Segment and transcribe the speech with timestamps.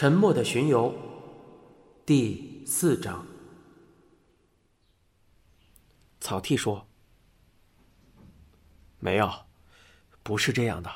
[0.00, 0.94] 沉默的巡游，
[2.06, 3.22] 第四章。
[6.20, 6.88] 草剃说
[8.98, 9.30] ：“没有，
[10.22, 10.90] 不是这样的。”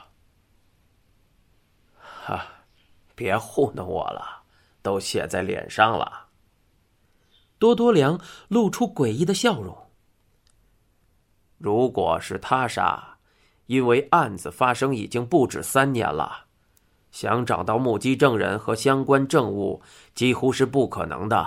[2.00, 2.46] 哈，
[3.14, 4.44] 别糊弄我了，
[4.80, 6.28] 都写在脸上了。
[7.58, 8.18] 多多良
[8.48, 9.90] 露出诡异的笑容。
[11.58, 13.18] 如果是他杀，
[13.66, 16.46] 因为案子发生已经不止三年了。
[17.14, 19.80] 想找到目击证人和相关证物，
[20.16, 21.46] 几乎是不可能的。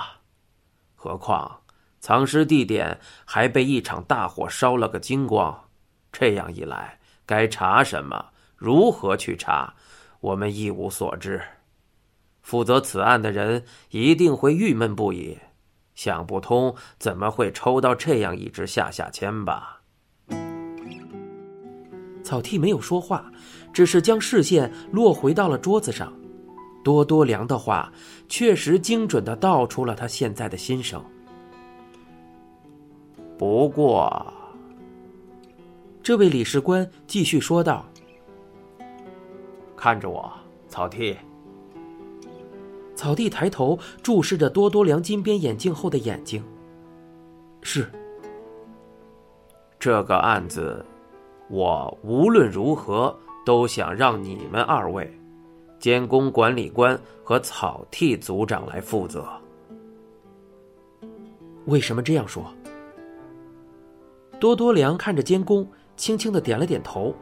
[0.96, 1.60] 何况
[2.00, 5.66] 藏尸地点还被一场大火烧了个精光。
[6.10, 9.74] 这样一来，该查什么，如何去查，
[10.22, 11.44] 我们一无所知。
[12.42, 15.38] 负责此案的人一定会郁闷不已，
[15.96, 19.77] 想不通怎么会抽到这样一支下下签吧。
[22.28, 23.32] 草剃没有说话。
[23.72, 26.12] 只是将视线落回到了桌子上，
[26.84, 27.94] 多多良的话
[28.28, 31.02] 确实精准的道出了他现在的心声。
[33.38, 34.34] 不过，
[36.02, 37.86] 这位理事官继续说道
[39.78, 40.32] ：“看着我，
[40.68, 41.16] 草剃。”
[42.96, 46.44] 草地抬头注视着多多良金边眼镜后的眼睛。
[47.62, 47.88] 是。
[49.80, 50.84] 这个案子，
[51.50, 53.16] 我无论如何。
[53.48, 55.10] 都想让你们二位，
[55.80, 59.26] 监工管理官和草剃组长来负责。
[61.64, 62.54] 为什么这样说？
[64.38, 67.16] 多多良看着监工，轻轻的点了点头。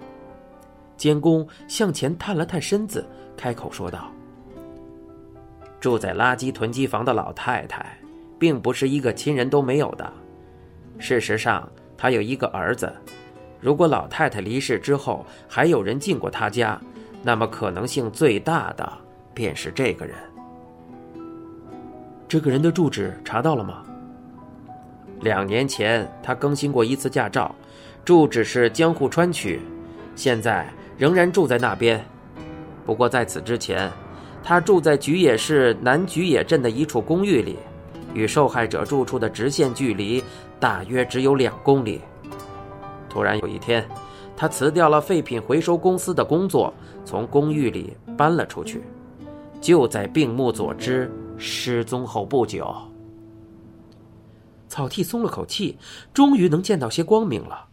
[0.98, 3.06] 监工向前探了探身子，
[3.38, 4.10] 开口说道
[5.80, 8.00] ：“住在垃圾囤积房的老太太，
[8.40, 10.12] 并不是一个亲人都没有的。
[10.98, 12.92] 事实上，她有一个儿子。”
[13.60, 16.80] 如果老太太离世之后还有人进过她家，
[17.24, 18.92] 那么可能性最大的
[19.34, 20.16] 便是这个人。
[22.28, 23.84] 这个人的住址查到了吗？
[25.22, 27.56] 两年前他更新过一次驾照，
[28.04, 29.62] 住址是江户川区，
[30.16, 30.68] 现在
[30.98, 32.04] 仍然住在那边。
[32.86, 33.90] 不过在此之前，
[34.44, 37.58] 他住在菊野市南菊野镇的一处公寓里，
[38.14, 40.24] 与受害者住处的直线距离
[40.60, 42.02] 大约只有两公里。
[43.16, 43.88] 突然有一天，
[44.36, 46.74] 他辞掉了废品回收公司的工作，
[47.06, 48.84] 从公寓里搬了出去。
[49.62, 52.76] 就在病目佐之失踪后不久，
[54.68, 55.78] 草剃松了口气，
[56.14, 57.68] 终于能见到些光明了。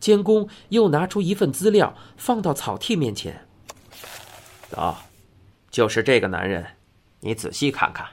[0.00, 3.46] 监工又拿出一份资料放到草剃面前
[4.74, 4.96] ：“哦，
[5.70, 6.66] 就是这个男人，
[7.20, 8.04] 你仔细看看。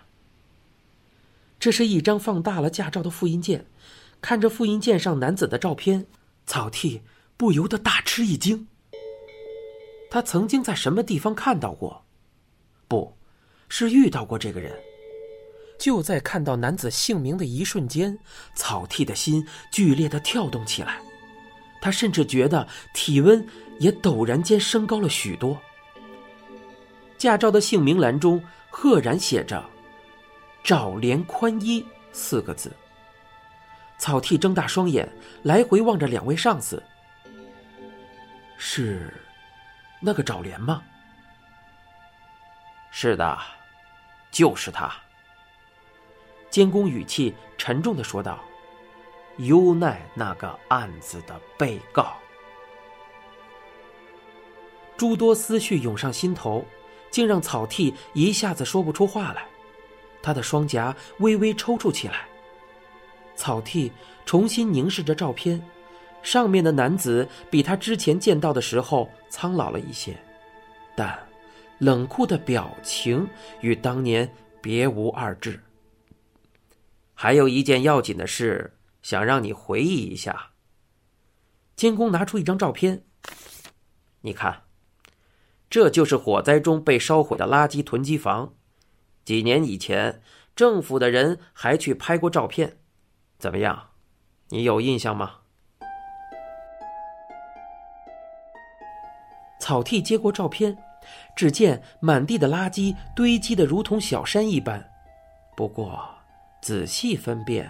[1.60, 3.66] 这是一张放大了驾照的复印件，
[4.22, 6.06] 看着复印件上男子的照片。”
[6.46, 7.02] 草剃
[7.38, 8.68] 不由得大吃一惊。
[10.10, 12.06] 他曾经在什么地方看到过？
[12.88, 13.18] 不，
[13.68, 14.78] 是遇到过这个人。
[15.80, 18.18] 就在看到男子姓名的一瞬间，
[18.56, 21.02] 草剃的心剧烈的跳动起来，
[21.82, 23.46] 他甚至觉得体温
[23.80, 25.60] 也陡然间升高了许多。
[27.18, 29.64] 驾照的姓名栏中赫然写着
[30.64, 31.84] “赵连宽一”
[32.14, 32.72] 四个字。
[34.04, 35.10] 草剃睁大双眼，
[35.44, 36.84] 来回望着两位上司。
[38.58, 39.14] 是
[40.02, 40.84] 那个找连吗？
[42.92, 43.40] 是的，
[44.30, 44.94] 就是他。
[46.50, 48.44] 监工语气沉重的说道
[49.40, 52.18] ：“优奈那个案子的被告。”
[54.98, 56.66] 诸多思绪涌上心头，
[57.10, 59.48] 竟让草剃一下子说不出话来。
[60.22, 62.28] 他的双颊微微抽搐起来。
[63.36, 63.92] 草剃
[64.26, 65.62] 重新凝视着照片，
[66.22, 70.18] 上面的男子比他之前见到的时候苍老了一些，
[70.96, 71.18] 但
[71.80, 73.28] 冷酷的表情
[73.62, 75.62] 与当年别无二致。
[77.14, 80.52] 还有一件要紧的事，想让你回忆一下。
[81.76, 83.04] 监工拿出一张照片，
[84.22, 84.64] 你看，
[85.70, 88.54] 这就是火灾中被烧毁的垃圾囤积房。
[89.26, 90.22] 几年以前，
[90.56, 92.78] 政府的人还去拍过照片。
[93.44, 93.78] 怎么样，
[94.48, 95.32] 你有印象吗？
[99.60, 100.78] 草剃接过照片，
[101.36, 104.82] 只见满地的垃圾堆积的如同小山一般。
[105.58, 106.08] 不过
[106.62, 107.70] 仔细分辨，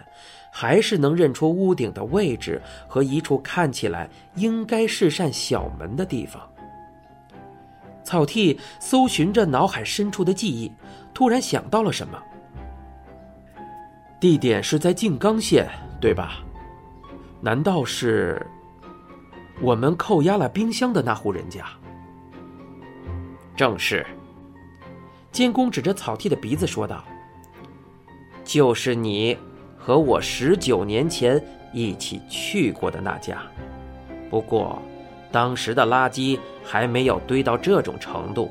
[0.52, 6.48] 还是能认出屋顶的位置和一处看起来应该是扇小门的地方。
[8.04, 10.72] 草剃搜寻着脑海深处的记忆，
[11.16, 12.24] 突然想到了什么。
[14.24, 15.68] 地点是在静冈县，
[16.00, 16.36] 对吧？
[17.42, 18.42] 难道是
[19.60, 21.66] 我们扣押了冰箱的那户人家？
[23.54, 24.06] 正是。
[25.30, 27.04] 监工指着草剃的鼻子说道
[28.46, 29.38] ：“就是你
[29.78, 31.44] 和我十九年前
[31.74, 33.42] 一起去过的那家，
[34.30, 34.82] 不过
[35.34, 38.50] 当时的垃圾还没有堆到这种程度。”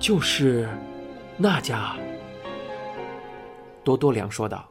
[0.00, 0.66] 就是
[1.36, 1.94] 那家。
[3.86, 4.70] 多多良说道：“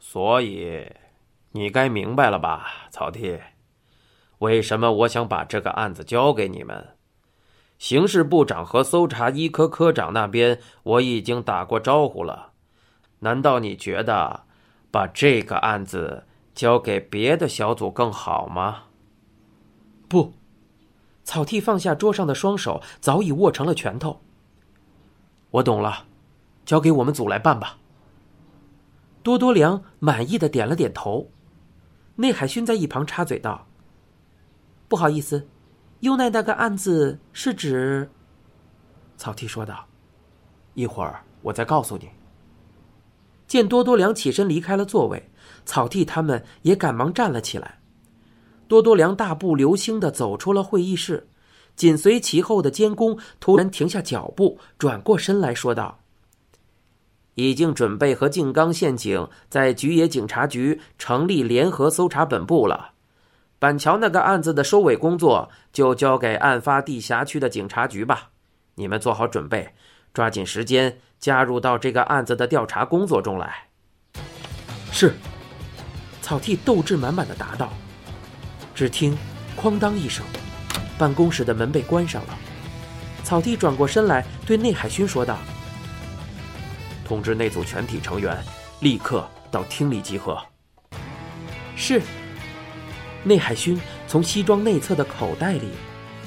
[0.00, 0.90] 所以，
[1.50, 3.38] 你该明白了吧，草剃？
[4.38, 6.96] 为什么我想把这个案子交给你们？
[7.76, 12.52] 刑事部长和搜查一科科长那边我已经打过招呼了。
[13.18, 14.44] 难道你觉得
[14.90, 16.24] 把这个案子
[16.54, 18.84] 交给别的小组更好吗？”
[20.08, 20.32] 不，
[21.24, 24.22] 草剃放下桌上的双手，早已握成了拳头。
[25.50, 26.06] 我懂了。
[26.66, 27.78] 交给我们组来办吧。
[29.22, 31.30] 多多良满意的点了点头，
[32.16, 33.66] 内海勋在一旁插嘴道
[34.86, 35.48] ：“不好意思，
[36.00, 38.10] 优奈那个案子是指？”
[39.16, 39.86] 草剃说道
[40.74, 42.08] ：“一会儿我再告诉你。”
[43.48, 45.30] 见多多良起身离开了座位，
[45.64, 47.80] 草剃他们也赶忙站了起来。
[48.68, 51.28] 多多良大步流星的走出了会议室，
[51.76, 56.00] 紧随其后的监工突然停下脚步，转过身来说道。
[57.36, 62.90] 已经准备和静冈县警在菊野警察局成立联合搜查本部了。
[63.58, 68.30] 板桥那个案子的收尾工作就交给案发地辖区的警察局吧。
[68.74, 69.74] 你们做好准备，
[70.12, 73.68] 抓紧时间加入到这个案子的调查工作中来。
[74.90, 75.14] 是，
[76.22, 77.72] 草剃斗志满满的答道。
[78.74, 79.16] 只听
[79.56, 80.24] “哐当”一声，
[80.98, 82.38] 办公室的门被关上了。
[83.24, 85.38] 草剃转过身来对内海勋说道。
[87.06, 88.36] 通知那组全体成员，
[88.80, 90.38] 立刻到厅里集合。
[91.76, 92.02] 是。
[93.24, 95.70] 内海勋从西装内侧的口袋里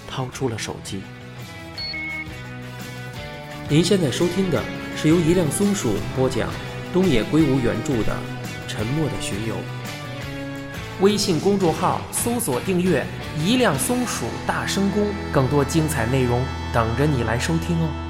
[0.09, 1.01] 掏出了手机。
[3.69, 4.61] 您现在收听的
[4.97, 6.49] 是由一辆松鼠播讲，
[6.91, 8.13] 东野圭吾原著的
[8.67, 9.55] 《沉默的巡游》。
[10.99, 13.05] 微信公众号搜索订阅
[13.45, 16.43] “一辆松鼠大声公”，更多精彩内容
[16.73, 18.08] 等着你来收听哦。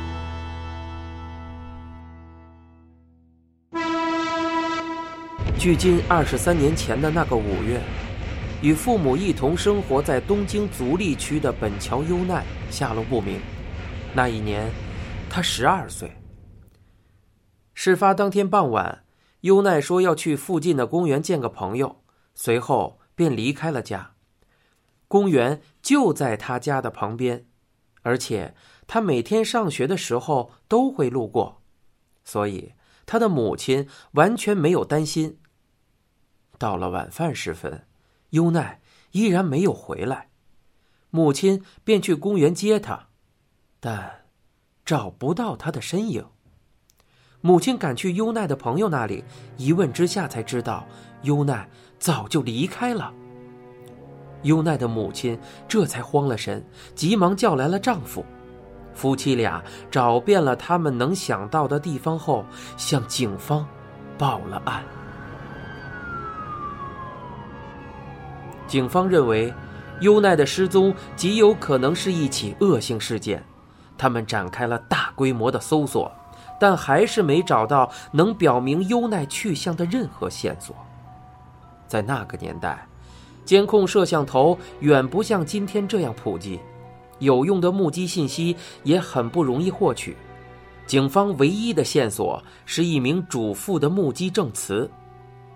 [5.60, 7.82] 距今二十三年前的那个五月，
[8.62, 13.42] 与父母一同生活在东京足利区的本桥优奈下落不明。
[14.14, 14.72] 那一年，
[15.30, 16.10] 他十二岁。
[17.74, 19.04] 事发当天傍晚，
[19.42, 22.04] 优奈说要去附近的公园见个朋友，
[22.34, 24.14] 随后便离开了家。
[25.10, 27.48] 公园就在他家的旁边，
[28.04, 28.56] 而且
[28.88, 31.62] 他每天上学的时候都会路过，
[32.24, 32.72] 所以
[33.06, 35.38] 他的母亲完全没有担心。
[36.60, 37.88] 到了晚饭时分，
[38.32, 40.28] 优奈依然没有回来，
[41.10, 43.08] 母亲便去公园接他，
[43.80, 44.26] 但
[44.86, 46.26] 找不到他的身影。
[47.42, 49.24] 母亲赶去优奈的朋友那里，
[49.56, 50.86] 一问之下才知道
[51.24, 51.68] 优奈
[51.98, 53.14] 早就离开了。
[54.44, 56.64] 优奈的母亲这才慌了神，
[56.94, 58.26] 急忙叫来了丈夫，
[58.94, 62.46] 夫妻俩找遍了他们能想到的地方后，
[62.76, 63.66] 向警方
[64.18, 64.84] 报了案。
[68.70, 69.52] 警方认为，
[70.02, 73.44] 优奈的失踪极有可能是一起恶性事件，
[73.98, 76.10] 他们展开了大规模的搜索，
[76.60, 80.76] 但还是没找到能表明优奈去向的任何线索。
[81.88, 82.88] 在那个年代，
[83.44, 86.60] 监控摄像头远不像今天这样普及，
[87.18, 90.16] 有用的目击信息也很不容易获取。
[90.86, 94.88] 警方唯一的线索是一名主妇的目击证词，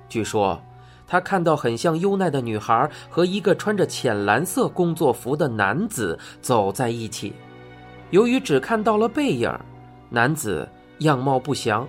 [0.09, 0.59] 据说。
[1.05, 7.33] 他看到很像优奈的女孩和一个穿着浅蓝色工作服的男子走在一起。
[8.11, 9.51] 由于只看到了背影，
[10.09, 10.67] 男子
[10.99, 11.87] 样貌不详，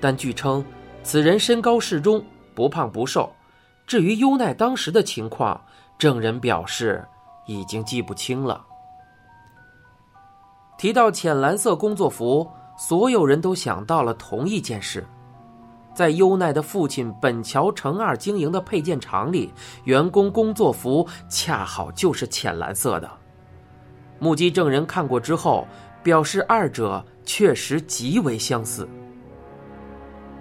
[0.00, 0.64] 但据称
[1.02, 3.30] 此人身高适中，不胖不瘦。
[3.86, 5.60] 至于优奈当时的情况，
[5.98, 7.04] 证人表示
[7.46, 8.64] 已经记不清了。
[10.78, 15.06] 提到浅蓝色工作服，所有人都想到了同一件事。
[16.00, 19.52] 在优奈的父亲本桥成二经营的配件厂里，
[19.84, 23.10] 员工工作服恰好就是浅蓝色的。
[24.18, 25.68] 目击证人看过之后，
[26.02, 28.88] 表示二者确实极为相似。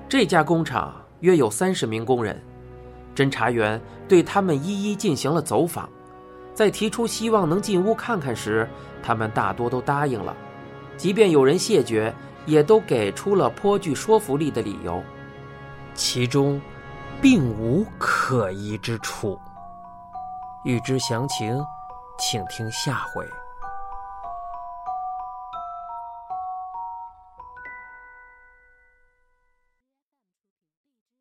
[0.07, 2.41] 这家工厂约有三十名工人，
[3.13, 5.89] 侦查员对他们一一进行了走访，
[6.53, 8.65] 在提出希望能进屋看看时，
[9.03, 10.33] 他们大多都答应了，
[10.95, 15.03] 即便有人谢绝，也都给出了颇具说服力的理由。
[15.99, 16.61] 其中，
[17.21, 19.37] 并无可疑之处。
[20.63, 21.61] 欲知详情，
[22.17, 23.27] 请听下回。